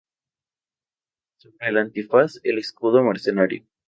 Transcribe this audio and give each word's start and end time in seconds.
Sobre 1.37 1.57
el 1.69 1.77
antifaz, 1.77 2.39
el 2.43 2.57
escudo 2.57 3.03
mercedario. 3.03 3.67